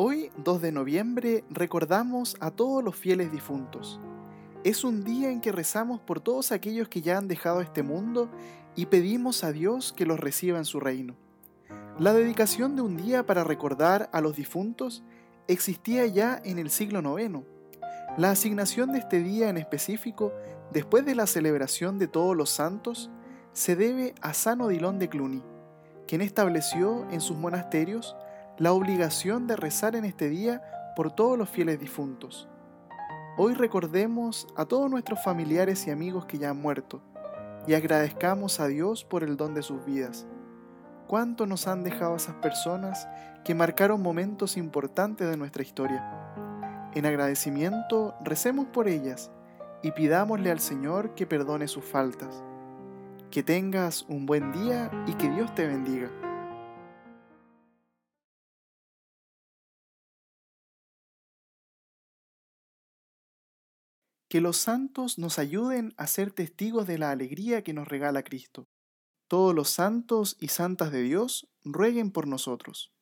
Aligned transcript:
Hoy, 0.00 0.30
2 0.36 0.62
de 0.62 0.70
noviembre, 0.70 1.42
recordamos 1.50 2.36
a 2.38 2.52
todos 2.52 2.84
los 2.84 2.94
fieles 2.94 3.32
difuntos. 3.32 3.98
Es 4.62 4.84
un 4.84 5.02
día 5.02 5.32
en 5.32 5.40
que 5.40 5.50
rezamos 5.50 6.00
por 6.00 6.20
todos 6.20 6.52
aquellos 6.52 6.88
que 6.88 7.02
ya 7.02 7.18
han 7.18 7.26
dejado 7.26 7.60
este 7.62 7.82
mundo 7.82 8.30
y 8.76 8.86
pedimos 8.86 9.42
a 9.42 9.50
Dios 9.50 9.92
que 9.92 10.06
los 10.06 10.20
reciba 10.20 10.56
en 10.58 10.66
su 10.66 10.78
reino. 10.78 11.16
La 11.98 12.12
dedicación 12.12 12.76
de 12.76 12.82
un 12.82 12.96
día 12.96 13.26
para 13.26 13.42
recordar 13.42 14.08
a 14.12 14.20
los 14.20 14.36
difuntos 14.36 15.02
existía 15.48 16.06
ya 16.06 16.40
en 16.44 16.60
el 16.60 16.70
siglo 16.70 17.18
IX. 17.18 17.40
La 18.16 18.30
asignación 18.30 18.92
de 18.92 19.00
este 19.00 19.20
día 19.20 19.48
en 19.48 19.56
específico, 19.56 20.32
después 20.72 21.04
de 21.06 21.16
la 21.16 21.26
celebración 21.26 21.98
de 21.98 22.06
todos 22.06 22.36
los 22.36 22.50
santos, 22.50 23.10
se 23.52 23.74
debe 23.74 24.14
a 24.20 24.32
San 24.32 24.60
Odilon 24.60 25.00
de 25.00 25.08
Cluny, 25.08 25.42
quien 26.06 26.20
estableció 26.20 27.04
en 27.10 27.20
sus 27.20 27.36
monasterios 27.36 28.14
la 28.58 28.72
obligación 28.72 29.46
de 29.46 29.54
rezar 29.54 29.94
en 29.94 30.04
este 30.04 30.28
día 30.28 30.62
por 30.96 31.12
todos 31.12 31.38
los 31.38 31.48
fieles 31.48 31.78
difuntos. 31.78 32.48
Hoy 33.36 33.54
recordemos 33.54 34.48
a 34.56 34.64
todos 34.64 34.90
nuestros 34.90 35.22
familiares 35.22 35.86
y 35.86 35.92
amigos 35.92 36.26
que 36.26 36.38
ya 36.38 36.50
han 36.50 36.60
muerto 36.60 37.00
y 37.68 37.74
agradezcamos 37.74 38.58
a 38.58 38.66
Dios 38.66 39.04
por 39.04 39.22
el 39.22 39.36
don 39.36 39.54
de 39.54 39.62
sus 39.62 39.84
vidas. 39.84 40.26
¿Cuánto 41.06 41.46
nos 41.46 41.68
han 41.68 41.84
dejado 41.84 42.16
esas 42.16 42.34
personas 42.36 43.06
que 43.44 43.54
marcaron 43.54 44.02
momentos 44.02 44.56
importantes 44.56 45.30
de 45.30 45.36
nuestra 45.36 45.62
historia? 45.62 46.04
En 46.94 47.06
agradecimiento, 47.06 48.16
recemos 48.24 48.66
por 48.66 48.88
ellas 48.88 49.30
y 49.82 49.92
pidámosle 49.92 50.50
al 50.50 50.58
Señor 50.58 51.14
que 51.14 51.26
perdone 51.26 51.68
sus 51.68 51.84
faltas. 51.84 52.42
Que 53.30 53.44
tengas 53.44 54.04
un 54.08 54.26
buen 54.26 54.50
día 54.50 54.90
y 55.06 55.14
que 55.14 55.30
Dios 55.30 55.54
te 55.54 55.66
bendiga. 55.66 56.10
Que 64.28 64.40
los 64.40 64.58
santos 64.58 65.18
nos 65.18 65.38
ayuden 65.38 65.94
a 65.96 66.06
ser 66.06 66.32
testigos 66.32 66.86
de 66.86 66.98
la 66.98 67.10
alegría 67.10 67.62
que 67.62 67.72
nos 67.72 67.88
regala 67.88 68.22
Cristo. 68.22 68.68
Todos 69.26 69.54
los 69.54 69.70
santos 69.70 70.36
y 70.38 70.48
santas 70.48 70.92
de 70.92 71.02
Dios 71.02 71.48
rueguen 71.64 72.10
por 72.10 72.26
nosotros. 72.26 72.92